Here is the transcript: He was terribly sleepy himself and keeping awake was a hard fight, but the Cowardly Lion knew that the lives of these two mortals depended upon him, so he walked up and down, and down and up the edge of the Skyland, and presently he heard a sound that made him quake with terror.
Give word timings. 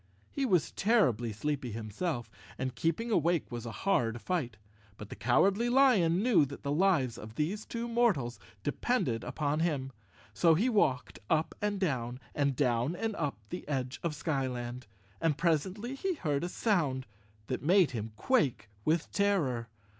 He 0.31 0.47
was 0.47 0.71
terribly 0.71 1.31
sleepy 1.31 1.71
himself 1.71 2.27
and 2.57 2.73
keeping 2.73 3.11
awake 3.11 3.51
was 3.51 3.67
a 3.67 3.71
hard 3.85 4.19
fight, 4.19 4.57
but 4.97 5.09
the 5.09 5.15
Cowardly 5.15 5.69
Lion 5.69 6.23
knew 6.23 6.43
that 6.43 6.63
the 6.63 6.71
lives 6.71 7.19
of 7.19 7.35
these 7.35 7.67
two 7.67 7.87
mortals 7.87 8.39
depended 8.63 9.23
upon 9.23 9.59
him, 9.59 9.91
so 10.33 10.55
he 10.55 10.69
walked 10.69 11.19
up 11.29 11.53
and 11.61 11.79
down, 11.79 12.19
and 12.33 12.55
down 12.55 12.95
and 12.95 13.15
up 13.15 13.37
the 13.51 13.67
edge 13.67 13.99
of 14.01 14.13
the 14.13 14.17
Skyland, 14.17 14.87
and 15.21 15.37
presently 15.37 15.93
he 15.93 16.15
heard 16.15 16.43
a 16.43 16.49
sound 16.49 17.05
that 17.45 17.61
made 17.61 17.91
him 17.91 18.11
quake 18.15 18.69
with 18.83 19.11
terror. 19.11 19.69